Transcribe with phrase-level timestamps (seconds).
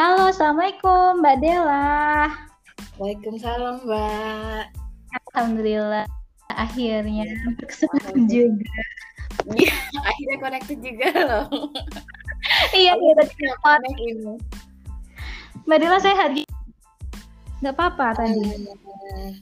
[0.00, 2.32] Halo, Assalamualaikum Mbak Dela.
[2.96, 4.64] Waalaikumsalam Mbak.
[5.28, 6.08] Alhamdulillah,
[6.48, 7.28] akhirnya
[7.60, 8.80] berkesempatan juga.
[9.60, 11.44] Iya, akhirnya connected juga loh.
[12.80, 14.40] iya, iya tadi ini.
[15.68, 16.32] Mbak Dela sehat?
[17.60, 18.40] Nggak apa-apa tadi.
[18.40, 19.32] Eh,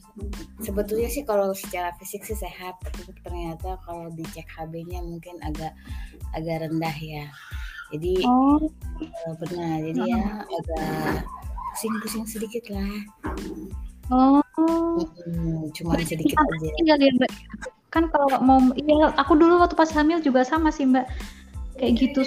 [0.59, 5.71] sebetulnya sih kalau secara fisik sih sehat, tapi ternyata kalau dicek HB-nya mungkin agak
[6.35, 7.31] agak rendah ya.
[7.89, 8.61] Jadi Oh,
[9.01, 11.25] eh, benar, jadi ya agak
[11.73, 12.93] pusing-pusing sedikit lah.
[14.13, 14.41] oh.
[15.25, 16.95] Hmm, cuma sedikit aja.
[16.97, 17.31] ya Mbak.
[17.89, 21.05] Kan kalau mau, iya aku dulu waktu pas hamil juga sama sih Mbak.
[21.81, 22.21] Kayak gitu.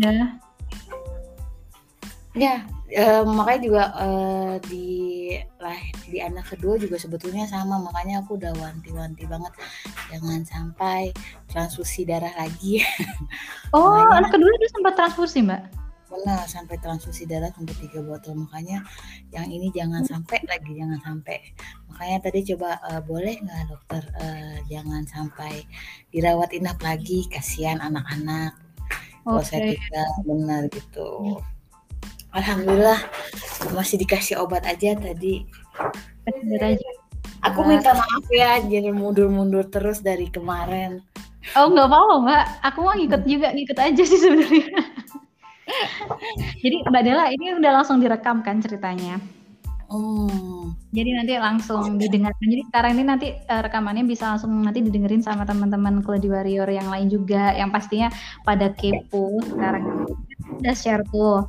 [0.00, 0.40] Ya.
[2.30, 2.62] Ya,
[2.94, 4.86] eh, makanya juga eh, di
[5.58, 5.74] lah
[6.06, 9.50] di anak kedua juga sebetulnya sama, makanya aku udah wanti-wanti banget
[10.14, 11.10] jangan sampai
[11.50, 12.82] transfusi darah lagi.
[13.70, 15.62] Oh, Makanya anak kedua udah sempat transfusi Mbak?
[16.10, 18.82] benar sampai transfusi darah sampai tiga botol, makanya
[19.30, 21.38] yang ini jangan sampai lagi, jangan sampai.
[21.86, 25.62] Makanya tadi coba eh, boleh nggak dokter eh, jangan sampai
[26.10, 28.58] dirawat inap lagi, kasihan anak-anak.
[29.22, 29.78] Kalau saya Oke.
[29.78, 31.10] pikir benar gitu.
[32.30, 33.00] Alhamdulillah
[33.74, 35.42] masih dikasih obat aja tadi.
[36.26, 36.88] Bener aja.
[37.40, 41.00] Aku minta maaf ya, jadi mundur-mundur terus dari kemarin.
[41.56, 44.68] Oh nggak apa-apa mbak, aku mau ngikut juga ngikut aja sih sebenarnya.
[46.60, 49.22] Jadi Mbak Dela ini udah langsung direkam kan ceritanya.
[49.90, 52.46] Hmm, Jadi nanti langsung didengarkan.
[52.46, 56.86] Jadi sekarang ini nanti eh, rekamannya bisa langsung nanti didengerin sama teman-teman Kledi Warrior yang
[56.86, 58.06] lain juga, yang pastinya
[58.46, 60.06] pada kepo sekarang.
[60.62, 61.42] Udah share tuh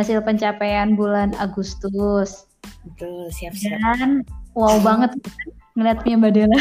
[0.00, 2.48] hasil pencapaian bulan Agustus
[2.88, 3.76] betul siap-siap.
[3.76, 4.24] dan
[4.56, 5.12] wow banget
[5.76, 6.60] ngeliatnya Mbak Dela.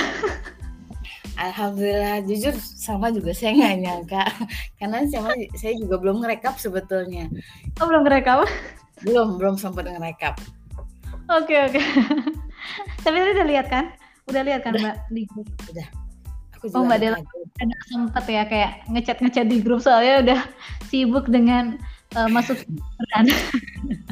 [1.39, 4.23] Alhamdulillah, jujur sama juga saya nggak nyangka,
[4.79, 7.31] karena sama saya juga belum ngerekap sebetulnya.
[7.79, 8.43] Oh belum ngerekam?
[9.07, 10.35] Belum, belum sempat ngerekap.
[11.31, 11.79] Oke oke.
[13.07, 13.95] Tapi tadi udah lihat kan?
[14.27, 15.47] Udah lihat kan Mbak di grup?
[16.59, 17.17] Aku Oh, Mbak Dela.
[17.59, 20.39] ada sempet ya kayak ngechat ngechat di grup soalnya udah
[20.91, 21.79] sibuk dengan
[22.17, 22.57] eh, masuk
[22.97, 23.25] orderan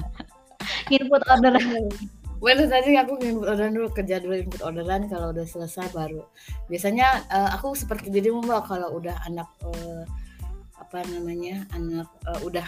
[0.95, 1.89] input orderan
[2.37, 6.21] Bener tadi aku input orderan dulu kerja dulu input orderan kalau udah selesai baru.
[6.69, 10.05] Biasanya eh, aku seperti dirimu mbak kalau udah anak eh,
[10.77, 12.61] apa namanya anak eh, udah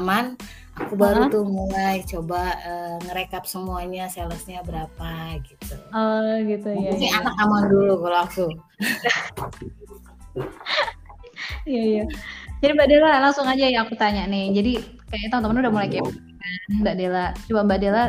[0.00, 0.40] aman,
[0.80, 1.32] aku baru Heeh.
[1.36, 5.76] tuh mulai coba eh, ngerekap semuanya salesnya berapa gitu.
[5.92, 8.48] oh gitu ya Mungkin ya anak aman dulu kalau aku.
[11.68, 12.04] iya iya
[12.62, 14.72] jadi mbak Dela langsung aja ya aku tanya nih jadi
[15.10, 18.02] kayaknya teman-teman udah mulai kepo kan mbak Dela coba mbak Dela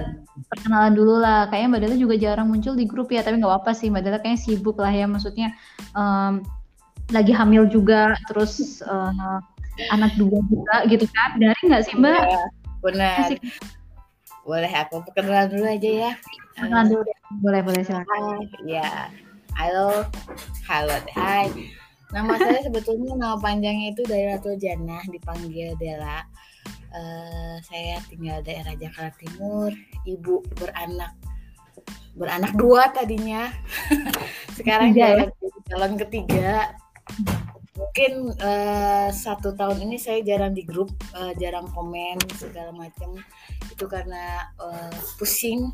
[0.53, 3.73] perkenalan dulu lah kayaknya mbak Dela juga jarang muncul di grup ya tapi nggak apa-apa
[3.73, 5.57] sih mbak Dela kayaknya sibuk lah ya maksudnya
[5.97, 6.45] em,
[7.09, 9.39] lagi hamil juga terus eh,
[9.89, 12.43] anak dua juga gitu kan dari nggak sih mbak Ya,
[12.85, 13.17] benar.
[13.25, 13.39] Asik.
[14.43, 16.11] Boleh aku perkenalan dulu aja ya.
[16.59, 17.17] Perkenalan dulu deh.
[17.39, 19.07] boleh boleh silakan Hai, ya.
[19.55, 20.03] Halo,
[20.67, 21.47] halo, hai.
[22.13, 26.21] Nama saya sebetulnya nama panjangnya itu Dairatul Jannah, dipanggil Dela.
[26.93, 29.73] Eh, saya tinggal daerah Jakarta Timur,
[30.05, 31.17] ibu beranak
[32.13, 33.49] beranak dua tadinya.
[34.57, 35.09] Sekarang Ketiga ya?
[35.09, 35.29] jalan
[35.65, 36.53] jalan ketiga.
[37.73, 43.17] Mungkin eh, satu tahun ini saya jarang di grup, eh, jarang komen segala macam.
[43.73, 45.73] Itu karena eh, pusing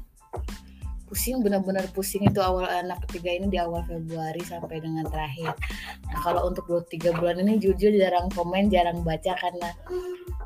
[1.09, 5.57] pusing benar-benar pusing itu awal anak ketiga ini di awal Februari sampai dengan terakhir.
[6.05, 9.73] Nah kalau untuk dua tiga bulan ini jujur jarang komen, jarang baca karena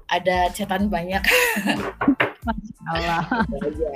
[0.08, 1.20] ada catatan banyak.
[2.48, 3.92] Masya Allah Itu aja.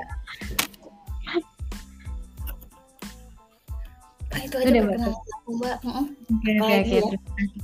[4.28, 5.78] Ah, itu aja Udah, perkenalan aku mbak.
[5.88, 6.06] Mm-mm.
[6.28, 7.16] Oke, oke, Apalagi oke.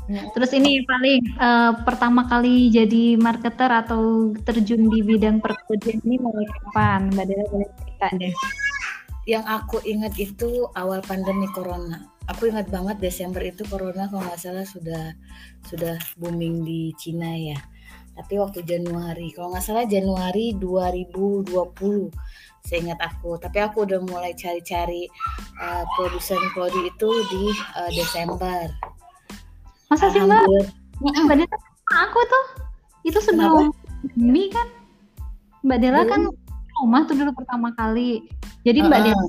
[0.07, 0.21] ya?
[0.31, 6.47] Terus ini paling eh, pertama kali jadi marketer atau terjun di bidang perkudian ini mulai
[6.47, 7.11] kapan?
[7.11, 8.33] Mbak Dela boleh cerita deh.
[9.23, 12.07] Yang aku ingat itu awal pandemi corona.
[12.31, 15.15] Aku ingat banget Desember itu corona kalau nggak salah sudah
[15.67, 17.59] sudah booming di Cina ya.
[18.13, 21.49] Tapi waktu Januari, kalau nggak salah Januari 2020,
[22.61, 23.35] saya ingat aku.
[23.41, 25.09] Tapi aku udah mulai cari-cari
[25.59, 27.43] uh, produsen prodi itu di
[27.75, 28.69] uh, Desember.
[29.89, 30.45] Masa sih Mbak?
[31.01, 31.57] Mbak Dela
[31.91, 32.45] aku tuh
[33.03, 34.67] itu sebelum pandemi kan?
[35.65, 36.21] Mbak Dela kan
[36.81, 38.25] rumah tuh dulu pertama kali.
[38.65, 39.07] Jadi Mbak Uh-uh.
[39.11, 39.25] Dela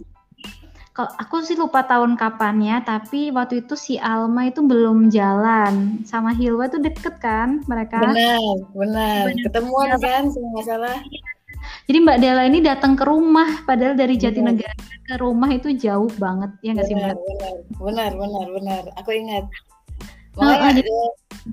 [0.95, 6.31] kalau aku sih lupa tahun kapannya, tapi waktu itu si Alma itu belum jalan sama
[6.31, 7.99] Hilwa tuh deket kan mereka.
[7.99, 9.23] Benar, benar.
[9.43, 11.03] Ketemuan kan, kalau salah.
[11.91, 14.31] Jadi Mbak Dela ini datang ke rumah, padahal dari Benar.
[14.31, 14.77] Jatinegara
[15.11, 17.17] ke rumah itu jauh banget, ya nggak sih Mbak?
[17.19, 17.53] benar,
[17.83, 18.83] benar, benar, benar.
[19.03, 19.45] Aku ingat.
[20.39, 20.73] Oh, oh,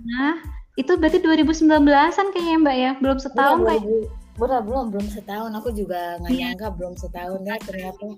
[0.05, 0.37] Nah,
[0.77, 4.20] itu berarti 2019-an kayaknya Mbak ya, belum setahun Benar, kayak.
[4.41, 5.51] 2000 Benar belum belum setahun.
[5.61, 8.17] Aku juga nggak nyangka belum setahun ya ternyata.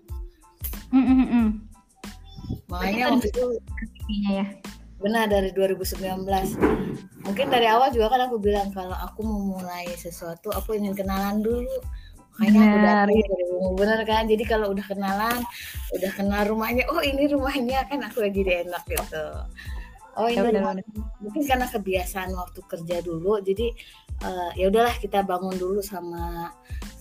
[0.96, 1.48] Mm, mm, mm.
[2.72, 3.46] Makanya Kan waktu itu
[4.32, 4.46] ya.
[5.04, 6.00] benar dari 2019.
[7.28, 11.44] Mungkin dari awal juga kan aku bilang kalau aku mau mulai sesuatu aku ingin kenalan
[11.44, 11.76] dulu.
[12.40, 13.26] Makanya aku Benar, iya.
[13.30, 13.44] dari.
[13.78, 14.24] Bener kan?
[14.26, 15.40] Jadi kalau udah kenalan,
[15.94, 19.26] udah kenal rumahnya, oh ini rumahnya kan aku lagi enak gitu.
[20.14, 20.78] Oh Ya ini benar.
[21.22, 23.74] Mungkin karena kebiasaan waktu kerja dulu, jadi
[24.22, 26.54] eh, ya udahlah kita bangun dulu sama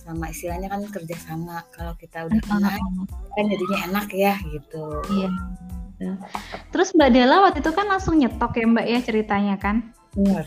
[0.03, 1.63] sama istilahnya kan kerja sama.
[1.71, 2.73] Kalau kita udah kenal
[3.33, 4.85] kan jadinya enak ya gitu.
[5.13, 5.29] Iya.
[6.75, 9.93] Terus Mbak Dela waktu itu kan langsung nyetok ya Mbak ya ceritanya kan?
[10.17, 10.45] Benar.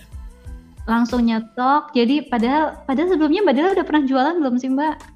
[0.85, 1.95] Langsung nyetok.
[1.97, 5.16] Jadi padahal padahal sebelumnya Mbak Dela udah pernah jualan belum sih Mbak?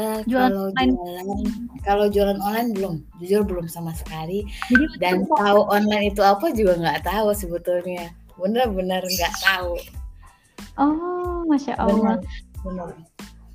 [0.00, 0.92] Eh, Jualan kalau online.
[0.96, 1.26] jualan
[1.84, 4.48] kalau jualan online belum, jujur belum sama sekali.
[4.72, 8.08] Jadi Dan tahu online itu apa juga nggak tahu sebetulnya.
[8.40, 9.76] Benar-benar nggak tahu.
[10.80, 12.16] Oh, Masya Allah.
[12.64, 13.09] Benar, benar.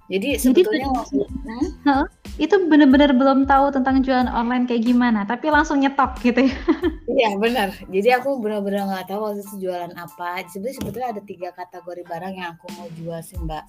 [0.06, 2.06] Jadi Jadi sebetulnya bener- waktu hmm?
[2.36, 6.56] Itu bener-bener belum tahu tentang jualan online kayak gimana, tapi langsung nyetok gitu ya.
[7.16, 7.72] Iya benar.
[7.88, 10.44] Jadi aku benar-benar nggak tahu waktu itu jualan apa.
[10.52, 13.64] Sebenarnya sebetulnya ada tiga kategori barang yang aku mau jual sih mbak.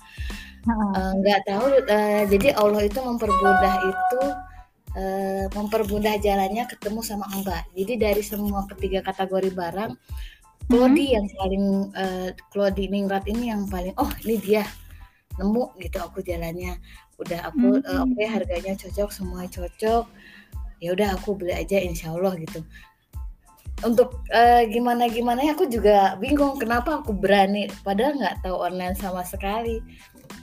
[0.66, 1.64] Eh, Nggak tahu.
[1.86, 4.20] eh, jadi Allah itu mempermudah itu
[4.98, 7.70] eh, mempermudah jalannya ketemu sama mbak.
[7.70, 9.94] Jadi dari semua ketiga kategori barang.
[10.66, 14.66] Klodi yang paling eh, Klodi Ningrat ini yang paling oh ini dia
[15.38, 16.76] nemu gitu aku jalannya.
[17.20, 18.12] Udah aku eh, Hmm.
[18.12, 20.04] oke harganya cocok semua cocok.
[20.80, 22.60] Ya udah aku beli aja insya Allah gitu.
[23.84, 29.20] Untuk eh, gimana gimana aku juga bingung kenapa aku berani padahal nggak tahu online sama
[29.24, 29.80] sekali.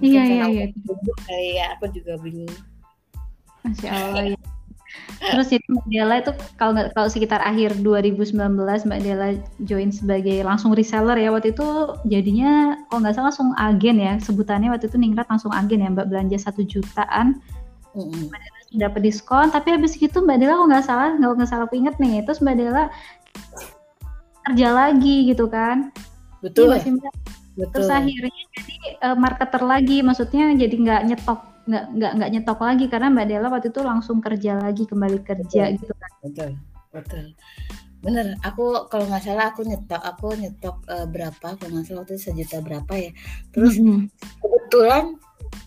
[0.02, 0.66] Mungkin Iya iya iya.
[0.74, 2.54] aku kali ya aku juga bingung.
[3.66, 4.53] Masya Allah ya.
[5.24, 9.28] Terus jadi Mbak Dela itu kalau nggak kalau sekitar akhir 2019 Mbak Dela
[9.64, 11.68] join sebagai langsung reseller ya waktu itu
[12.06, 16.08] jadinya kalau nggak salah langsung agen ya sebutannya waktu itu Ningrat langsung agen ya Mbak
[16.12, 17.40] belanja satu jutaan
[17.96, 18.30] Mm-mm.
[18.76, 21.96] dapat diskon tapi habis gitu Mbak Dela kalau nggak salah nggak nggak salah aku inget
[22.02, 22.84] nih terus Mbak Dela
[24.44, 25.90] kerja lagi gitu kan
[26.44, 27.14] Iya Betul, sih, Mbak?
[27.72, 27.96] terus betul.
[28.02, 33.08] akhirnya jadi eh, marketer lagi maksudnya jadi nggak nyetok nggak nggak nggak nyetok lagi karena
[33.08, 35.80] Mbak Dela waktu itu langsung kerja lagi kembali kerja Betul.
[35.80, 36.52] gitu kan Betul,
[36.92, 37.26] betul.
[38.04, 41.56] Bener, aku kalau nggak salah aku nyetok, aku nyetok eh, berapa?
[41.56, 43.12] Kalau nggak salah waktu itu sejuta berapa ya.
[43.56, 44.12] Terus Mhm.
[44.44, 45.06] kebetulan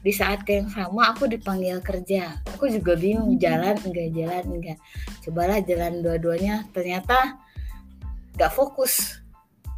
[0.04, 2.36] di saat yang sama aku dipanggil kerja.
[2.52, 4.78] Aku juga bingung jalan enggak jalan enggak.
[5.24, 7.40] Cobalah jalan dua-duanya, ternyata
[8.36, 9.24] nggak fokus.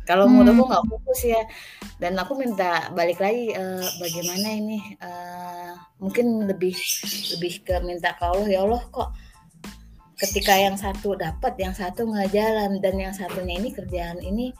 [0.09, 0.71] Kalau menurut aku Hmm.
[0.73, 1.43] nggak fokus ya.
[2.01, 6.73] Dan aku minta balik lagi eh, bagaimana ini eh, mungkin lebih
[7.37, 9.13] lebih ke minta ke Allah ya Allah kok
[10.17, 14.51] ketika yang satu dapat yang satu nggak jalan dan yang satunya ini kerjaan ini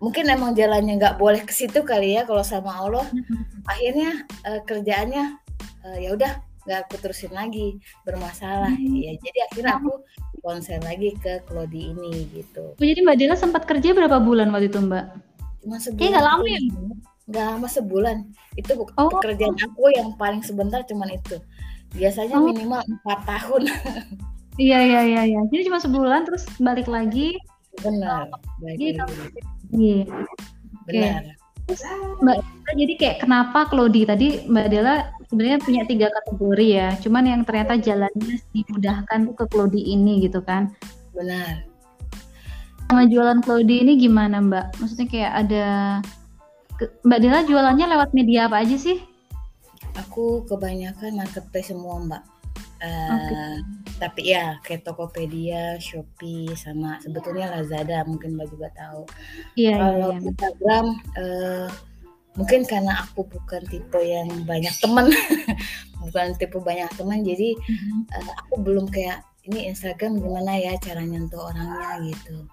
[0.00, 3.04] mungkin emang jalannya nggak boleh ke situ kali ya kalau sama Allah
[3.68, 5.24] akhirnya eh, kerjaannya
[5.84, 6.32] eh, ya udah
[6.64, 8.96] nggak aku terusin lagi bermasalah Hmm.
[8.96, 9.92] ya jadi akhirnya aku
[10.40, 14.66] konsen lagi ke Klodi ini gitu Oh, jadi Mbak Dela sempat kerja berapa bulan waktu
[14.66, 15.04] itu Mbak?
[15.60, 16.60] cuma sebulan Kayaknya nggak lama ya?
[17.26, 18.16] nggak lama sebulan
[18.54, 19.08] itu bu- Oh.
[19.12, 21.36] pekerjaan aku yang paling sebentar cuman itu
[21.92, 22.44] biasanya Oh.
[22.44, 23.62] minimal empat tahun
[24.58, 25.40] Iya iya iya iya.
[25.46, 27.32] Jadi cuma sebulan terus balik lagi.
[27.78, 28.28] benar
[28.58, 29.04] Baik, Iya.
[29.06, 29.32] baik.
[29.72, 31.32] Iya.
[32.20, 34.94] Mbak Dela, jadi kayak kenapa Klodi tadi Mbak Dela
[35.30, 36.88] sebenarnya punya tiga kategori ya.
[36.98, 40.74] Cuman yang ternyata jalannya dimudahkan tuh ke Klodi ini gitu kan.
[41.10, 41.66] benar
[42.90, 44.82] Sama jualan Klodi ini gimana Mbak?
[44.82, 45.66] Maksudnya kayak ada
[47.06, 48.98] Mbak Dela jualannya lewat media apa aja sih?
[50.06, 52.22] Aku kebanyakan marketplace semua mbak.
[52.80, 53.36] Eh, Oke.
[54.00, 59.04] Tapi ya kayak Tokopedia, Shopee, sama sebetulnya Lazada mungkin mbak juga tahu.
[59.54, 60.18] Iya iya Kalau iya.
[60.24, 61.68] Instagram eh,
[62.32, 65.12] mungkin karena aku bukan tipe yang banyak teman,
[66.02, 68.08] bukan tipe banyak teman, jadi Mhm.
[68.08, 72.48] eh, aku belum kayak ini Instagram gimana ya cara nyentuh orangnya gitu.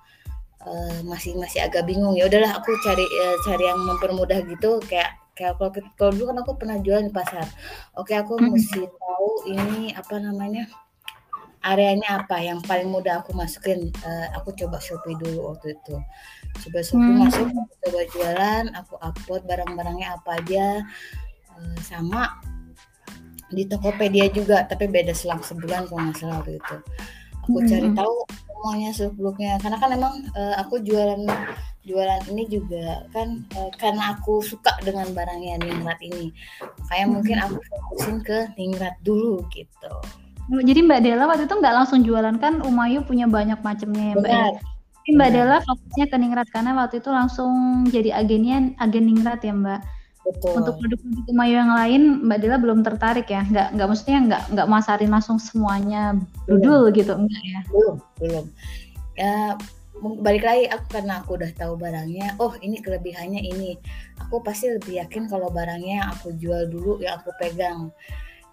[0.67, 5.15] Eh, masih masih agak bingung ya udahlah aku cari eh, cari yang mempermudah gitu kayak
[5.31, 7.45] kayak kalau kalau dulu kan aku pernah jualan di pasar
[7.93, 8.51] oke aku Mhm.
[8.51, 10.65] mesti tahu ini apa namanya
[11.61, 15.95] areanya apa yang paling mudah aku masukin Eh, aku coba Shopee dulu waktu itu
[16.67, 17.21] coba Shopee Hmm.
[17.25, 20.65] masuk aku coba jualan aku upload barang-barangnya apa aja
[21.57, 22.37] Eh, sama
[23.49, 26.75] di Tokopedia juga tapi beda selang sebulan kalau nggak salah waktu itu
[27.41, 27.67] aku Mhm.
[27.71, 31.23] cari tahu semuanya seluk-beluknya karena kan emang eh, aku jualan
[31.87, 36.29] jualan ini juga kan eh, karena aku suka dengan barangnya Ningrat ini
[36.83, 37.13] makanya Mhm.
[37.15, 39.93] mungkin aku fokusin ke Ningrat dulu gitu
[40.47, 44.31] Jadi Mbak Dela waktu itu nggak langsung jualan kan Umayu punya banyak macamnya ya Mbak
[44.31, 44.47] ya.
[44.47, 44.51] benar
[44.95, 45.45] Tapi Mbak benar.
[45.47, 47.51] Dela fokusnya ke Ningrat karena waktu itu langsung
[47.91, 49.81] jadi agennya agen Ningrat ya Mbak.
[50.27, 50.59] Betul.
[50.59, 53.47] Untuk produk-produk Umayo yang lain, Mbak Dila belum tertarik ya?
[53.47, 56.19] Nggak, nggak maksudnya nggak, nggak masarin langsung semuanya
[56.51, 57.61] dudul gitu, enggak ya?
[57.71, 58.45] Belum, belum.
[59.15, 59.55] Ya,
[60.19, 63.79] balik lagi aku karena aku udah tahu barangnya, oh ini kelebihannya ini.
[64.27, 67.87] Aku pasti lebih yakin kalau barangnya aku jual dulu yang aku pegang.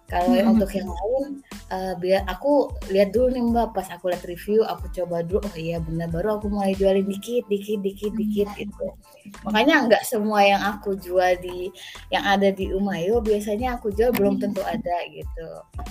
[0.05, 0.53] Kalau Hmm.
[0.53, 1.41] untuk yang lain,
[1.73, 5.57] uh, biar aku lihat dulu nih Mbak, pas aku lihat review, aku coba dulu, oh
[5.57, 8.93] iya benar, baru aku mulai jualin dikit, dikit, dikit, dikit gitu.
[9.41, 11.73] Makanya nggak semua yang aku jual di
[12.13, 15.47] yang ada di Umayo biasanya aku jual belum tentu ada gitu.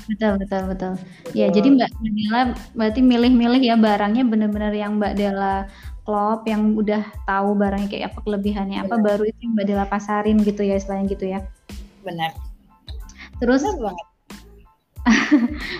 [0.06, 0.92] Betul, betul, betul.
[1.34, 2.42] Ya, jadi Mbak Dela
[2.78, 5.66] berarti milih-milih ya barangnya benar-benar yang Mbak Dela
[6.06, 9.06] klop, yang udah tahu barangnya kayak apa kelebihannya apa, Benar.
[9.10, 11.42] baru itu yang Mbak Dela pasarin gitu ya, istilahnya gitu ya.
[12.06, 12.53] Benar.
[13.38, 13.62] Terus.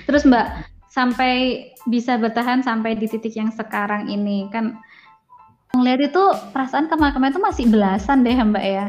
[0.07, 0.47] Terus Mbak,
[0.89, 1.33] sampai
[1.87, 4.79] bisa bertahan sampai di titik yang sekarang ini kan
[5.75, 8.87] ngeliat itu perasaan kemarin-kemarin itu masih belasan deh Mbak ya.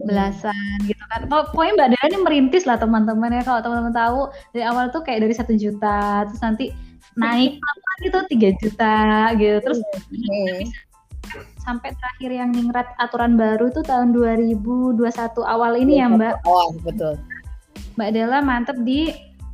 [0.00, 1.26] Belasan gitu kan.
[1.26, 3.42] Pok- Pokoknya Mbak Dela ini merintis lah teman-teman ya.
[3.42, 4.18] Kalau teman-teman tahu
[4.52, 6.64] dari awal tuh kayak dari satu juta, terus nanti
[7.16, 8.94] naik pelan gitu 3 juta
[9.36, 9.58] gitu.
[9.60, 9.78] Terus
[10.10, 10.66] Hmm.
[11.62, 14.96] sampai terakhir yang ningrat aturan baru itu tahun 2021
[15.44, 16.42] awal ini ya Mbak.
[16.42, 17.20] Oh, betul.
[17.96, 19.10] Mbak Dela mantep di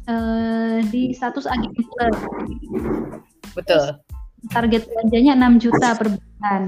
[0.06, 2.18] eh, di status agen plus.
[3.56, 4.00] Betul.
[4.46, 6.62] target belanjanya 6 juta per bulan.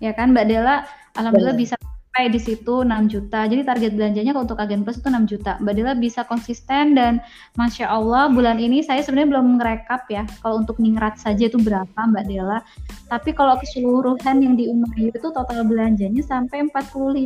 [0.00, 1.64] Ya kan Mbak Dela alhamdulillah Benar.
[1.64, 1.74] bisa
[2.16, 3.44] sampai di situ 6 juta.
[3.44, 5.60] Jadi target belanjanya untuk agen plus itu 6 juta.
[5.60, 7.20] Mbak Dela bisa konsisten dan
[7.60, 11.92] Masya Allah bulan ini saya sebenarnya belum ngerekap ya kalau untuk ningrat saja itu berapa
[11.92, 12.64] Mbak Dela.
[13.12, 17.20] Tapi kalau keseluruhan yang di Umayu itu total belanjanya sampai 45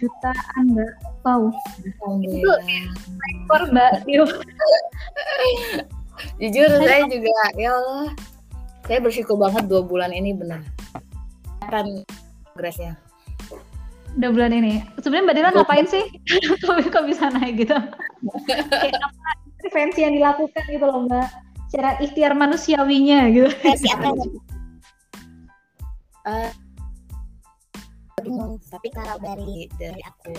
[0.00, 1.09] jutaan Mbak.
[1.20, 1.52] Wow,
[2.00, 2.60] Alhamdulillah.
[3.28, 3.92] ekor Mbak.
[4.08, 4.30] Yuk.
[6.40, 7.28] Jujur saya juga
[7.60, 8.08] ya Allah.
[8.88, 10.64] Saya bersyukur banget dua bulan ini benar.
[11.68, 12.04] Kan
[12.56, 12.96] progresnya.
[14.16, 14.80] Udah bulan ini.
[15.04, 16.04] Sebenarnya Mbak Dela ngapain sih?
[16.64, 17.76] kok, kok bisa naik gitu?
[18.72, 21.28] Kayak apa intervensi yang dilakukan gitu loh Mbak?
[21.68, 23.48] Secara ikhtiar manusiawinya gitu.
[23.76, 24.16] siapa
[26.20, 26.52] Eh,
[28.20, 30.36] bingung tapi kalau dari dari aku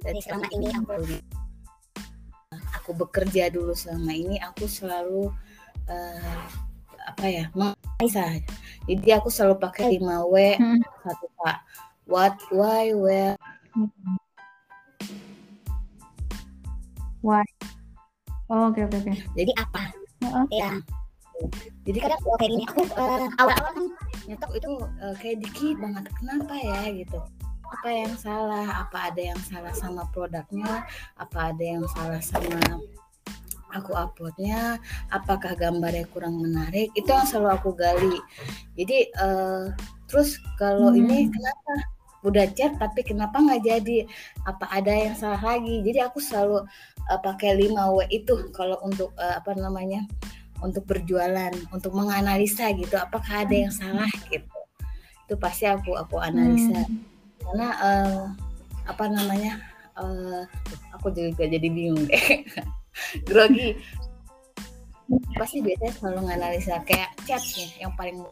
[0.00, 0.92] dari selama ini aku
[2.74, 5.28] aku bekerja dulu selama ini aku selalu
[5.86, 6.40] eh,
[7.06, 8.40] apa ya menganalisa.
[8.88, 10.80] Jadi aku selalu pakai 5 W Hmm.
[11.04, 11.58] satu Pak.
[12.10, 13.36] What why where?
[17.20, 17.44] Wah.
[18.50, 19.14] Oh, Oke oke oke.
[19.38, 19.94] jadi apa?
[20.26, 20.44] Heeh.
[20.50, 20.70] ya.
[21.86, 23.86] Jadi kadang kayak gini aku eh, awal-awal kan
[24.28, 26.04] nyetok itu eh, kayak dikit banget.
[26.18, 27.20] Kenapa ya gitu
[27.70, 28.66] apa yang salah?
[28.84, 30.84] Apa ada yang salah sama produknya?
[31.14, 32.82] Apa ada yang salah sama
[33.70, 34.82] aku uploadnya?
[35.14, 36.90] Apakah gambarnya kurang menarik?
[36.98, 38.18] Itu yang selalu aku gali.
[38.74, 39.64] Jadi eh,
[40.10, 41.00] terus kalau Hmm.
[41.06, 41.72] ini kenapa
[42.20, 43.98] udah chat tapi kenapa nggak jadi?
[44.44, 45.80] Apa ada yang salah lagi?
[45.86, 46.66] Jadi aku selalu
[47.06, 50.02] eh, pakai 5 W itu kalau untuk eh, apa namanya
[50.60, 54.58] untuk berjualan untuk menganalisa gitu apakah ada yang salah gitu.
[55.24, 56.84] Itu pasti aku aku analisa.
[56.84, 57.09] Hmm.
[57.44, 58.22] Karena eh,
[58.88, 59.52] apa namanya
[59.98, 60.42] eh,
[60.96, 62.24] aku juga jadi bingung deh
[63.28, 63.76] grogi
[65.34, 68.22] pasti biasanya selalu nganalisa kayak chat nih yang paling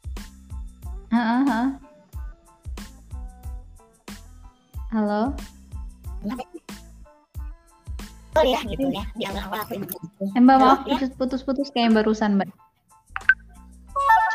[1.09, 1.69] Heeh, heeh.
[4.93, 5.33] Halo.
[6.21, 6.45] kenapa
[8.39, 9.73] oh ya gitu ya di awal-awal aku.
[10.37, 10.97] Eh, Mbak maaf Halo, ya?
[11.01, 12.49] putus- putus-putus kayak barusan Mbak.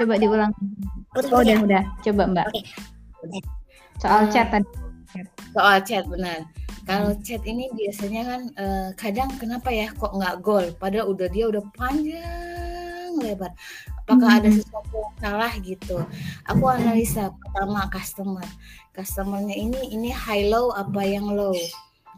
[0.01, 0.51] Coba diulang.
[1.13, 1.55] Oh ya?
[1.55, 1.83] udah udah.
[2.01, 2.47] Coba Mbak.
[2.49, 3.39] Oke.
[4.03, 4.67] Soal Eh, chat tadi.
[5.55, 6.43] soal chat benar.
[6.83, 10.65] Kalau chat ini biasanya kan eh, kadang kenapa ya kok nggak gol?
[10.75, 13.55] Padahal udah dia udah panjang lebar.
[14.03, 14.59] Apakah ada Hmm.
[14.59, 15.97] sesuatu yang salah gitu?
[16.51, 18.43] Aku analisa pertama customer.
[18.91, 21.55] Customernya ini ini high low apa yang low?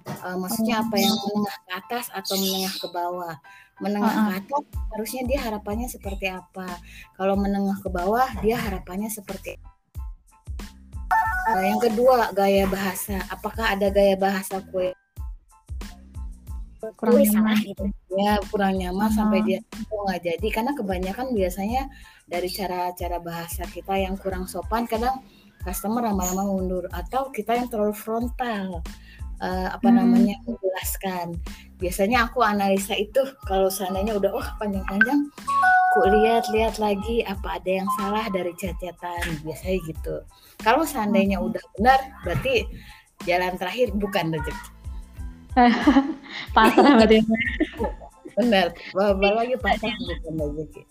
[0.06, 3.36] Eh, maksudnya apa yang menengah ke atas atau menengah ke bawah?
[3.78, 4.64] Menengah ke atas
[4.98, 6.66] harusnya dia harapannya seperti apa?
[7.14, 9.62] Kalau menengah ke bawah dia harapannya seperti
[11.46, 14.90] Eh, yang kedua gaya bahasa apakah ada gaya bahasa kue
[16.98, 17.58] Kurang nyaman.
[17.66, 19.14] gitu ya kurang nyaman Oh.
[19.14, 19.60] sampai dia
[19.90, 21.90] oh nggak jadi karena kebanyakan biasanya
[22.26, 25.18] dari cara-cara bahasa kita yang kurang sopan kadang
[25.62, 28.86] customer lama-lama mundur atau kita yang terlalu frontal
[29.38, 29.98] eh, apa Hmm.
[29.98, 31.34] namanya menjelaskan
[31.76, 35.26] biasanya aku analisa itu kalau seandainya udah oh panjang-panjang
[35.96, 40.16] aku lihat-lihat lagi apa ada yang salah dari chat-chatan biasanya gitu
[40.60, 41.48] kalau seandainya Hmm.
[41.48, 42.68] udah benar berarti
[43.24, 44.68] jalan terakhir bukan rezeki
[46.56, 47.24] Pasrah berarti.
[48.38, 50.82] benar baru lagi pasang bukan rezeki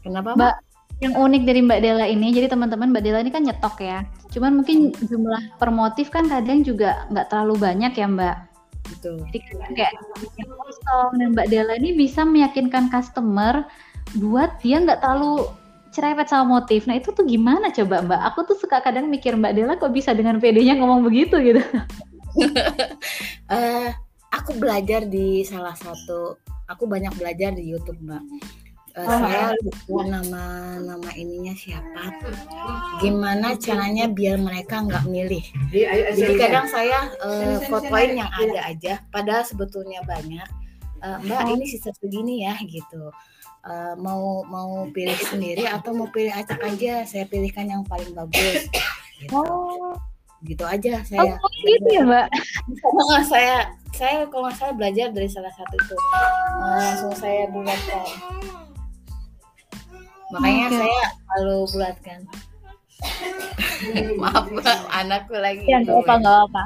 [0.00, 0.54] kenapa Mbak,
[1.02, 4.06] yang unik dari Mbak Dela ini, jadi teman-teman Mbak Dela ini kan nyetok ya.
[4.30, 8.36] Cuman mungkin jumlah per motif kan kadang juga nggak terlalu banyak ya Mbak.
[8.94, 9.26] Betul.
[9.34, 9.38] Jadi
[9.74, 9.92] kayak
[10.54, 13.66] kosong dan Mbak Dela ini bisa meyakinkan customer
[14.12, 15.48] buat dia nggak terlalu
[15.94, 16.90] cerewet sama motif.
[16.90, 18.20] Nah itu tuh gimana coba Mbak?
[18.34, 21.62] Aku tuh suka kadang mikir Mbak Dela kok bisa dengan PD-nya ngomong begitu gitu.
[23.46, 23.88] uh,
[24.38, 26.34] aku belajar di salah satu,
[26.66, 28.24] aku banyak belajar di YouTube Mbak.
[28.94, 30.44] Uh, oh, saya lupa nama
[30.78, 32.14] nama ininya siapa.
[33.02, 35.42] Gimana caranya biar mereka nggak milih?
[36.14, 40.46] Jadi kadang saya uh, fotoin yang ada aja, padahal sebetulnya banyak.
[41.02, 41.52] Uh, Mbak oh.
[41.58, 43.10] ini sisa segini ya gitu.
[43.64, 47.00] Uh, mau mau pilih sendiri atau mau pilih acak aja?
[47.08, 48.68] Saya pilihkan yang paling bagus.
[49.20, 49.32] Gitu.
[49.32, 49.96] Oh
[50.44, 51.40] gitu aja saya.
[51.40, 52.28] Oh, gitu ya, Mbak.
[53.32, 55.96] saya saya kalau nggak salah belajar dari salah satu itu.
[56.60, 58.06] langsung saya buatkan
[60.34, 60.78] makanya okay.
[60.82, 62.20] saya selalu bulatkan
[64.22, 66.62] maaf mbak anakku lagi ya nggak apa nggak apa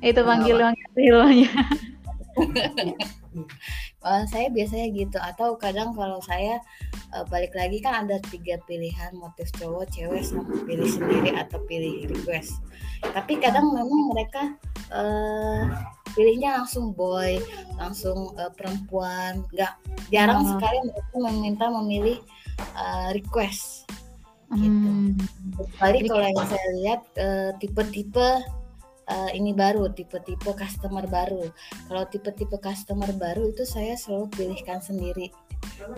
[0.00, 1.50] itu panggil panggilnya
[4.04, 6.60] uh, saya biasanya gitu atau kadang kalau saya
[7.12, 12.08] uh, balik lagi kan ada tiga pilihan motif cowok cewek sama pilih sendiri atau pilih
[12.08, 12.60] request
[13.12, 14.42] tapi kadang memang mereka
[14.92, 15.64] uh,
[16.12, 17.38] pilihnya langsung boy
[17.78, 19.74] langsung uh, perempuan nggak
[20.10, 20.50] jarang hmm.
[20.56, 22.18] sekali mereka meminta memilih
[22.76, 23.86] uh, request
[24.58, 24.66] gitu.
[24.66, 25.14] Hmm.
[25.78, 28.42] Kalau yang saya lihat uh, tipe-tipe uh,
[29.34, 31.50] ini baru, tipe-tipe customer baru.
[31.90, 35.30] Kalau tipe-tipe customer baru itu saya selalu pilihkan sendiri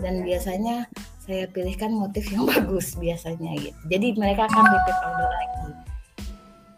[0.01, 0.89] dan biasanya
[1.23, 3.79] saya pilihkan motif yang bagus biasanya gitu.
[3.87, 5.61] Jadi mereka akan repeat order lagi.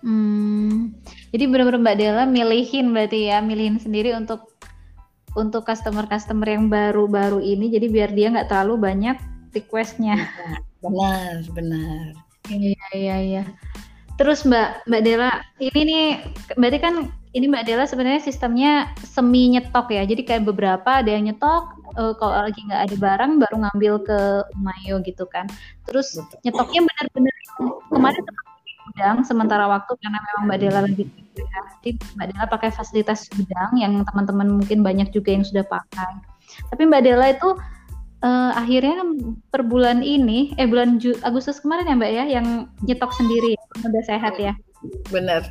[0.05, 0.93] Hmm,
[1.33, 4.53] jadi benar-benar Mbak Dela milihin berarti ya, milihin sendiri untuk
[5.33, 7.73] untuk customer-customer yang baru-baru ini.
[7.73, 9.17] Jadi biar dia nggak terlalu banyak
[9.51, 10.29] requestnya.
[10.85, 12.13] Benar, benar.
[12.45, 13.43] Iya, iya, iya.
[14.15, 16.05] Terus Mbak Mbak Dela, ini nih
[16.55, 16.95] berarti kan
[17.35, 18.72] ini Mbak Dela sebenarnya sistemnya
[19.03, 20.07] semi nyetok ya.
[20.07, 21.63] Jadi kayak beberapa ada yang nyetok
[22.00, 24.20] uh, kalau lagi nggak ada barang baru ngambil ke
[24.55, 25.51] Mayo gitu kan.
[25.83, 26.39] Terus Betul.
[26.48, 27.35] nyetoknya benar-benar
[27.92, 28.24] kemarin
[28.85, 31.03] gudang sementara waktu karena memang Mbak Dela lagi
[31.83, 36.24] Jadi Mbak Dela pakai fasilitas gudang yang teman-teman mungkin banyak juga yang sudah pakai.
[36.72, 37.50] Tapi Mbak Dela itu
[38.24, 39.03] uh, akhirnya
[39.51, 42.48] per bulan ini, eh bulan Ju Agustus kemarin ya Mbak ya, yang
[42.87, 44.53] nyetok sendiri, udah sehat ya.
[45.11, 45.44] Bener.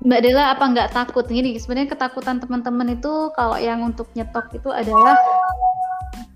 [0.00, 1.28] Mbak Dela apa nggak takut?
[1.28, 5.16] Gini, sebenarnya ketakutan teman-teman itu kalau yang untuk nyetok itu adalah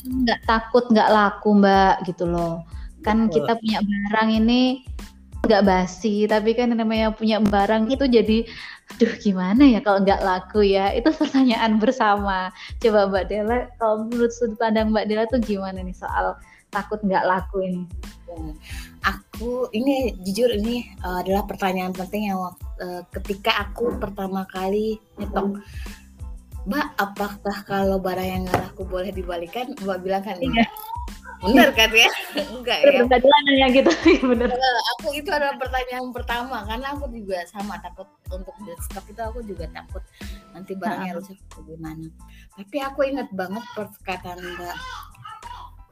[0.04, 2.60] nggak takut nggak laku Mbak gitu loh.
[3.00, 4.84] Kan kita punya barang ini
[5.44, 8.44] nggak basi, tapi kan namanya punya barang itu jadi
[8.94, 12.52] aduh gimana ya kalau nggak laku ya itu pertanyaan bersama
[12.84, 16.36] coba Mbak Dela kalau menurut sudut pandang Mbak Dela tuh gimana nih soal
[16.68, 17.82] takut nggak laku ini
[19.04, 25.60] aku ini jujur ini uh, adalah pertanyaan penting yang uh, ketika aku pertama kali nyetok.
[26.64, 29.76] Mbak apakah kalau barang yang nggak laku boleh dibalikan?
[29.84, 30.64] Mbak bilang kan iya.
[31.44, 32.08] Benar kan ya?
[32.56, 33.04] Enggak ya.
[33.04, 33.20] Benar
[33.52, 33.92] ya gitu.
[34.32, 34.48] Benar
[35.04, 39.68] aku itu adalah pertanyaan pertama karena aku juga sama takut untuk stock itu aku juga
[39.68, 40.00] takut
[40.56, 42.08] nanti barangnya rusak bagaimana
[42.56, 44.76] tapi aku ingat banget perkataan mbak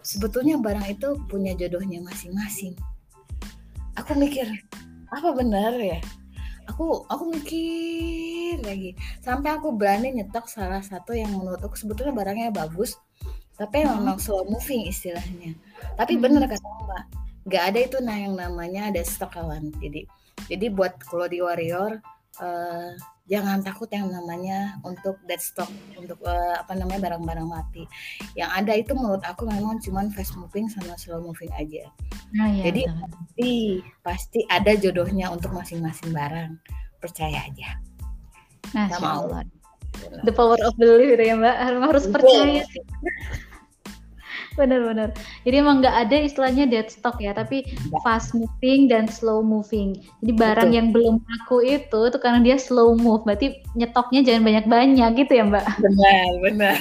[0.03, 2.75] sebetulnya barang itu punya jodohnya masing-masing.
[3.99, 4.47] Aku mikir
[5.09, 5.99] apa benar ya?
[6.71, 8.95] Aku aku mikir lagi.
[9.23, 12.99] Sampai aku berani nyetok salah satu yang menurut aku sebetulnya barangnya bagus
[13.57, 14.01] tapi hmm.
[14.01, 15.55] memang slow moving istilahnya.
[15.95, 16.23] Tapi hmm.
[16.23, 17.05] bener kata mbak
[17.43, 19.71] nggak ada itu nah yang namanya ada stok kawan.
[19.79, 20.07] Jadi
[20.51, 22.03] jadi buat kalau di warrior
[22.43, 22.91] uh,
[23.31, 27.87] jangan takut yang namanya untuk dead stock untuk uh, apa namanya barang-barang mati.
[28.35, 31.87] Yang ada itu menurut aku memang cuma fast moving sama slow moving aja.
[32.35, 33.51] Nah, ya, jadi pasti
[34.03, 36.59] pasti ada jodohnya untuk masing-masing barang.
[36.99, 37.79] Percaya aja.
[38.75, 39.31] Nah, mau.
[40.25, 41.57] The power of belief ya mbak.
[41.85, 42.65] Harus percaya
[44.55, 45.12] benar-benar
[45.43, 47.65] jadi emang nggak ada istilahnya dead stock ya tapi
[48.07, 49.99] fast moving dan slow moving.
[50.23, 50.79] Jadi barang Betul.
[50.79, 55.45] yang belum laku itu itu karena dia slow move berarti nyetoknya jangan banyak-banyak gitu ya
[55.47, 55.67] mbak?
[55.79, 56.79] Benar benar.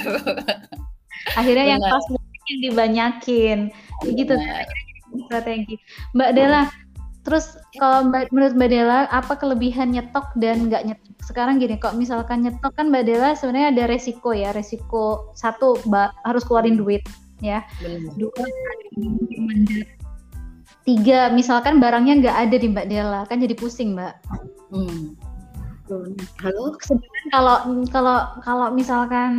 [1.38, 1.74] Akhirnya benar.
[1.78, 3.58] yang fast moving yang dibanyakin.
[4.02, 4.34] Gitu.
[5.28, 5.76] Strategi.
[6.16, 6.72] Mbak Dela
[7.22, 11.14] Terus kalau mbak, menurut Mbak Dela apa kelebihan nyetok dan nggak nyetok?
[11.22, 16.10] Sekarang gini, kok misalkan nyetok kan Mbak Dela sebenarnya ada resiko ya, resiko satu mbak
[16.26, 17.06] harus keluarin duit
[17.42, 17.66] ya.
[18.16, 18.30] Dua
[20.82, 24.14] tiga misalkan barangnya nggak ada di Mbak Dela kan jadi pusing Mbak.
[24.72, 25.18] Hmm.
[26.40, 26.72] Halo.
[27.28, 27.56] Kalau
[27.92, 29.32] kalau kalau misalkan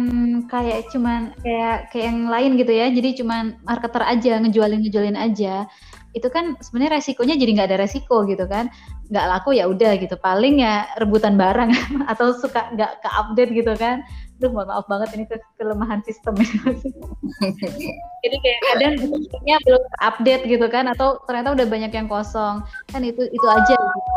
[0.45, 5.65] kayak cuman kayak kayak yang lain gitu ya, jadi cuman marketer aja ngejualin ngejualin aja
[6.13, 8.69] itu kan sebenarnya resikonya jadi nggak ada resiko gitu kan
[9.09, 11.73] nggak laku ya udah gitu paling ya rebutan barang
[12.11, 14.05] atau suka nggak ke update gitu kan
[14.43, 16.35] Duh, mohon maaf banget ini ke kelemahan sistem
[18.23, 22.59] jadi kayak kadang sistemnya belum update gitu kan atau ternyata udah banyak yang kosong.
[22.91, 24.11] Kan itu itu aja gitu.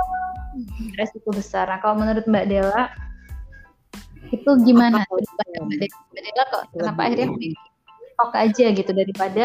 [0.98, 1.70] resiko besar.
[1.70, 2.90] Nah kalau menurut Mbak Dela
[4.34, 5.06] itu gimana?
[5.06, 7.30] Mbak Dela kok kenapa akhirnya
[8.18, 9.44] stok aja gitu daripada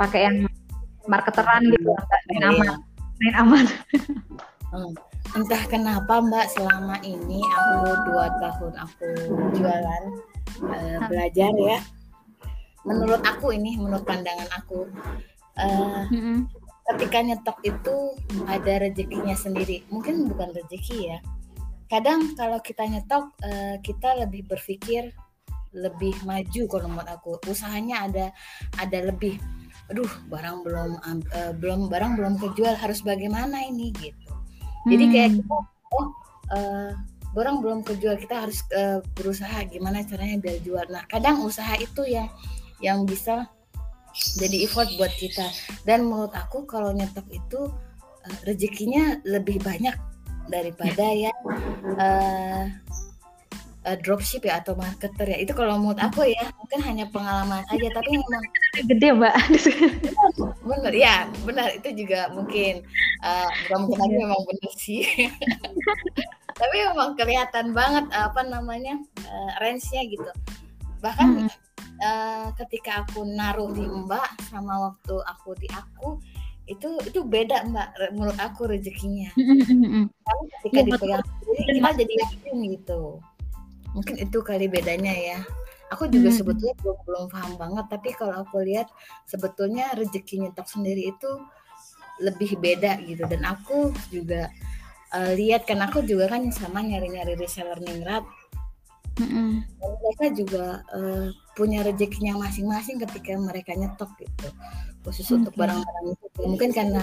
[0.00, 0.36] pakai yang
[1.04, 1.92] marketeran gitu
[2.32, 2.66] main aman
[3.20, 3.64] main aman.
[4.72, 4.96] Hmm.
[5.34, 9.08] Entah kenapa mbak selama ini aku dua tahun aku
[9.58, 10.02] jualan
[10.62, 11.78] uh, belajar ya.
[12.86, 14.86] Menurut aku ini menurut pandangan aku
[15.58, 16.06] uh,
[16.94, 18.14] ketika nyetok itu
[18.46, 19.82] ada rezekinya sendiri.
[19.90, 21.18] Mungkin bukan rezeki ya.
[21.90, 25.10] Kadang kalau kita nyetok uh, kita lebih berpikir
[25.74, 27.32] lebih maju kalau menurut aku.
[27.50, 28.26] Usahanya ada
[28.78, 29.42] ada lebih
[29.90, 33.90] aduh barang belum uh, belum barang belum kejual harus bagaimana ini?
[33.98, 34.23] Gitu
[34.88, 35.38] jadi kayak hmm.
[35.40, 35.56] kita
[35.94, 36.06] oh
[36.52, 36.90] uh,
[37.34, 40.86] barang belum kejual kita harus uh, berusaha gimana caranya biar jual.
[40.86, 42.30] Nah kadang usaha itu yang
[42.78, 43.50] yang bisa
[44.38, 45.50] jadi effort buat kita.
[45.82, 47.60] Dan menurut aku kalau nyetok itu
[48.22, 49.98] uh, rezekinya lebih banyak
[50.46, 51.32] daripada ya.
[51.98, 52.70] uh,
[53.84, 55.38] uh, dropship ya atau marketer ya.
[55.42, 58.44] Itu kalau menurut aku ya mungkin hanya pengalaman aja tapi memang
[58.86, 59.36] gede mbak.
[60.62, 60.92] Benar.
[60.94, 61.68] Ya benar.
[61.74, 62.86] Itu juga mungkin
[63.24, 65.02] uh, bukan mungkin lagi memang benar sih.
[66.60, 70.30] Tapi memang kelihatan banget apa namanya uh, range-nya gitu.
[71.02, 71.50] Bahkan hmm.
[71.98, 76.20] uh, ketika aku naruh di mbak sama waktu aku di aku
[76.64, 79.32] itu itu beda mbak menurut aku rezekinya.
[79.34, 81.24] Karena ketika ya, dipegang
[81.74, 83.00] kita jadi yakin gitu.
[83.94, 85.38] Mungkin itu kali bedanya ya.
[85.92, 86.38] Aku juga hmm.
[86.38, 88.88] sebetulnya belum belum paham banget tapi kalau aku lihat
[89.28, 91.30] sebetulnya rezeki nyetok sendiri itu
[92.22, 94.50] lebih beda gitu dan aku juga
[95.14, 98.22] uh, lihat kan aku juga kan sama nyari-nyari reseller ningrat
[99.18, 99.50] mm-hmm.
[99.82, 104.48] mereka juga uh, punya rezekinya masing-masing ketika mereka nyetok gitu
[105.02, 105.38] khusus mm-hmm.
[105.42, 107.02] untuk barang-barang itu mungkin karena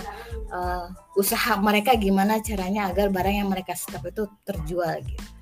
[0.51, 0.87] uh,
[1.19, 5.41] usaha mereka gimana caranya agar barang yang mereka stok itu terjual gitu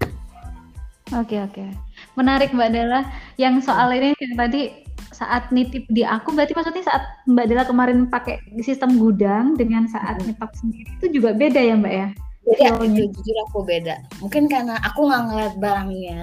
[1.18, 1.66] Oke oke.
[2.14, 3.02] Menarik Mbak Dela.
[3.34, 8.08] Yang soal ini yang tadi saat nitip di aku berarti maksudnya saat Mbak Dela kemarin
[8.08, 12.08] pakai sistem gudang dengan saat nyetok sendiri itu juga beda ya Mbak ya?
[12.46, 13.96] Beda itu jujur aku beda.
[14.24, 16.22] Mungkin karena aku nggak ngeliat barangnya,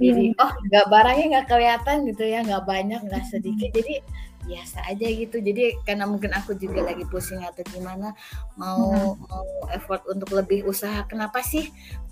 [0.00, 0.42] jadi yeah.
[0.44, 4.00] oh nggak barangnya nggak kelihatan gitu ya, nggak banyak nggak sedikit, jadi
[4.50, 8.16] biasa aja gitu jadi karena mungkin aku juga lagi pusing atau gimana
[8.56, 9.28] mau hmm.
[9.28, 11.68] mau effort untuk lebih usaha kenapa sih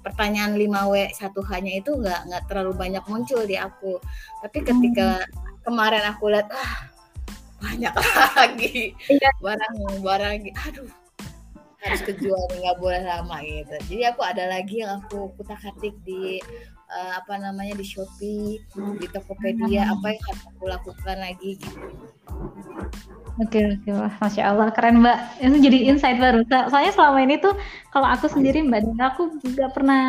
[0.07, 3.99] pertanyaan 5W satu hanya itu nggak nggak terlalu banyak muncul di aku
[4.45, 5.58] tapi ketika hmm.
[5.69, 6.73] Kemarin aku lihat ah
[7.61, 7.93] banyak
[8.41, 8.97] lagi.
[9.13, 9.31] Iya.
[9.45, 10.89] barang barang aduh
[11.79, 13.77] harus kejual nggak boleh lama gitu.
[13.95, 16.43] Jadi aku ada lagi yang aku kutak atik di
[16.91, 18.59] uh, apa namanya di Shopee,
[18.99, 21.79] di Tokopedia, apa yang harus aku lakukan lagi gitu.
[23.39, 23.89] Oke oke.
[23.95, 25.19] Wah masya Allah keren mbak.
[25.39, 26.43] Itu jadi insight baru.
[26.51, 27.55] Soalnya selama ini tuh
[27.95, 30.05] kalau aku sendiri mbak Dina aku juga pernah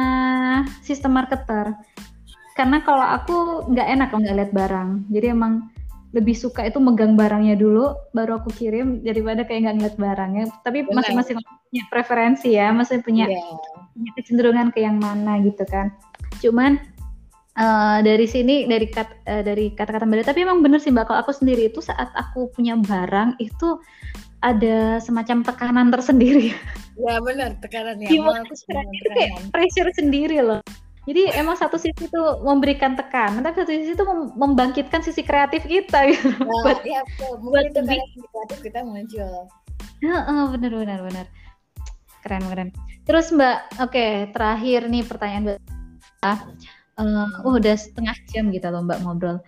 [0.82, 1.78] sistem marketer
[2.60, 3.38] karena kalau aku
[3.72, 4.90] nggak enak kalau nggak lihat barang.
[5.08, 5.72] Jadi emang
[6.12, 10.46] lebih suka itu megang barangnya dulu baru aku kirim daripada kayak nggak ngeliat barangnya.
[10.68, 13.56] Tapi masing-masing punya preferensi ya masih punya, yeah.
[13.96, 15.96] punya kecenderungan ke yang mana gitu kan.
[16.44, 16.84] Cuman
[17.56, 21.24] uh, dari sini dari kat, uh, dari kata-kata mbak tapi emang bener sih mbak kalau
[21.24, 23.80] aku sendiri itu saat aku punya barang itu
[24.44, 26.52] ada semacam tekanan tersendiri.
[27.00, 28.52] Ya benar tekanan ya aku
[29.16, 30.60] kayak pressure sendiri loh
[31.08, 36.06] jadi emang satu sisi itu memberikan tekanan, tapi satu sisi itu membangkitkan sisi kreatif kita
[36.12, 36.28] gitu.
[36.44, 37.02] Nah, buat, ya,
[37.40, 37.80] buat itu
[38.28, 39.48] kreatif kita muncul.
[40.04, 41.26] Ya, uh, benar benar benar.
[42.24, 42.70] Keren keren.
[43.08, 45.58] Terus Mbak, oke okay, terakhir nih pertanyaan
[46.24, 46.40] uh,
[47.48, 49.40] oh udah setengah jam gitu loh Mbak ngobrol.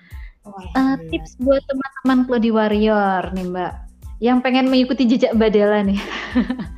[0.73, 3.73] uh, tips buat teman-teman Cloudy Warrior nih Mbak,
[4.17, 6.01] yang pengen mengikuti jejak Mbak Dela nih.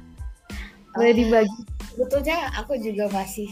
[0.98, 1.60] Boleh dibagi.
[1.94, 3.48] Sebetulnya aku juga masih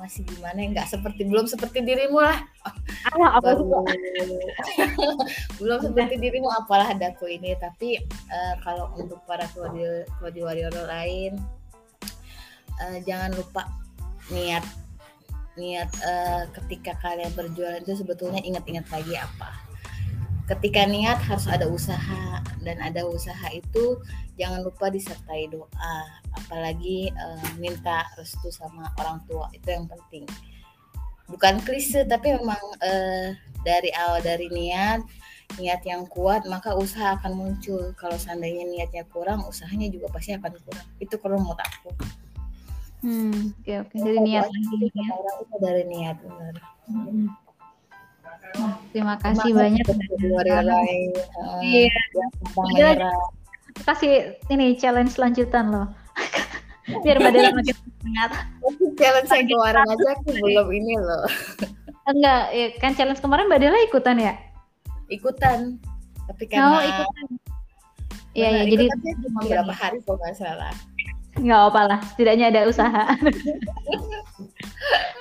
[0.00, 0.64] masih gimana?
[0.64, 2.40] Nggak seperti belum seperti dirimu lah.
[3.12, 3.84] Ah, apa Baru,
[5.60, 7.52] belum seperti dirimu apalah adaku ini.
[7.60, 8.00] Tapi
[8.32, 11.36] uh, kalau untuk para Cloudy Warrior lain
[12.80, 13.68] uh, jangan lupa
[14.32, 14.64] niat
[15.58, 19.69] niat uh, ketika kalian berjualan itu sebetulnya ingat-ingat lagi apa
[20.50, 24.02] ketika niat harus ada usaha dan ada usaha itu
[24.34, 25.96] jangan lupa disertai doa
[26.34, 30.26] apalagi uh, minta restu sama orang tua itu yang penting.
[31.30, 33.30] Bukan klise tapi memang uh,
[33.62, 35.06] dari awal dari niat
[35.58, 37.94] niat yang kuat maka usaha akan muncul.
[37.94, 40.86] Kalau seandainya niatnya kurang usahanya juga pasti akan kurang.
[40.98, 41.94] Itu kalau menurut aku.
[43.06, 43.96] Hmm oke oke.
[44.02, 45.14] Dari niat lagi ya.
[45.62, 46.54] dari niat benar.
[46.90, 47.49] Hmm.
[48.58, 49.86] Nah, terima kasih banyak.
[51.62, 51.90] Iya.
[52.74, 52.90] Iya.
[53.80, 55.86] kasih ini challenge lanjutan loh.
[57.04, 58.30] Biar badan makin semangat.
[58.98, 61.24] Challenge saya kemarin aja aku belum ini loh.
[62.10, 64.34] Enggak ya, kan challenge kemarin mbak Dela ikutan ya?
[65.06, 65.78] Ikutan.
[66.26, 67.26] Tapi oh karena ikutan.
[68.30, 68.84] Iya ya jadi
[69.26, 70.74] cuma berapa hari kok nggak salah.
[71.38, 73.04] Nggak apa lah setidaknya ada usaha.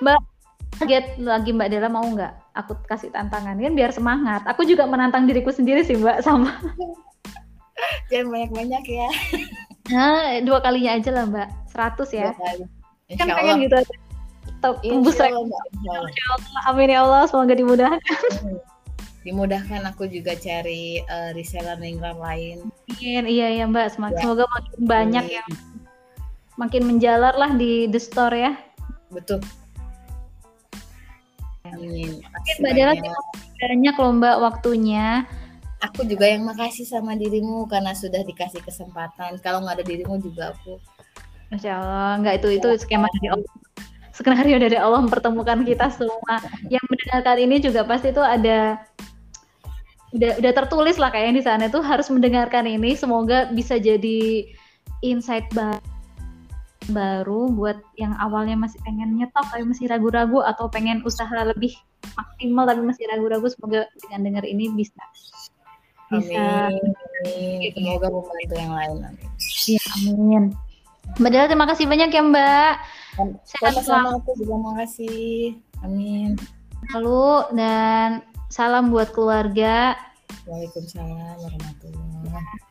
[0.02, 0.20] Mbak
[0.80, 3.60] target lagi mbak Dela mau nggak aku kasih tantangan?
[3.60, 4.48] Kan biar semangat.
[4.48, 6.56] Aku juga menantang diriku sendiri sih mbak sama.
[8.12, 9.10] Jangan banyak-banyak ya.
[9.92, 11.48] Nah dua kalinya aja lah mbak.
[11.76, 12.32] 100 ya.
[13.20, 13.96] Kan pengen gitu aja.
[14.60, 15.48] Top, tembus Allah.
[16.68, 18.00] amin ya Allah semoga dimudahkan.
[19.24, 23.24] Dimudahkan aku juga cari eh, reseller ningrat lain Amin.
[23.28, 23.92] iya iya mbak.
[23.96, 24.20] Semoga, Ya.
[24.24, 25.38] semoga makin banyak Amin.
[25.40, 25.50] yang
[26.60, 28.52] makin menjalar lah di the store ya.
[29.12, 29.40] Betul
[31.76, 32.22] Amin.
[32.24, 33.24] Makasih mbak Dela banyak.
[33.60, 35.06] banyak loh mbak waktunya.
[35.80, 39.40] Aku juga yang makasih sama dirimu karena sudah dikasih kesempatan.
[39.40, 40.76] Kalau nggak ada dirimu juga aku
[41.50, 43.54] Masya Allah nggak itu itu skema dari Allah.
[44.14, 46.36] Skenario dari Allah mempertemukan kita semua.
[46.68, 48.84] Yang mendengarkan ini juga pasti itu ada
[50.10, 52.94] udah udah tertulis lah kayak di sana tuh harus mendengarkan ini.
[52.94, 54.46] Semoga bisa jadi
[55.02, 55.82] insight ba-
[56.90, 61.74] baru buat yang awalnya masih pengen nyetok tapi masih ragu-ragu atau pengen usaha lebih
[62.18, 65.02] maksimal tapi masih ragu-ragu semoga dengan dengar ini bisa.
[66.10, 67.74] Bisa Amin.
[67.78, 69.28] semoga membantu yang lain amin.
[69.70, 70.44] Ya amin.
[71.18, 72.74] Mbak Dela terima kasih banyak ya Mbak.
[73.46, 76.38] Sehat sama-sama aku juga makasih amin.
[76.90, 78.10] Selalu dan
[78.50, 79.94] salam buat keluarga.
[80.46, 82.69] Waalaikumsalam warahmatullahi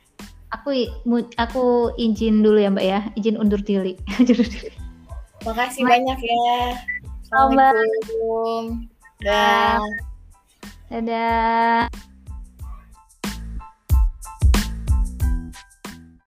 [0.53, 0.89] aku
[1.37, 4.73] aku izin dulu ya mbak ya izin undur diri Undur diri.
[5.47, 6.75] Makasih banyak ya.
[7.23, 8.91] Assalamualaikum.
[9.23, 9.79] Dah.
[10.89, 11.91] dadah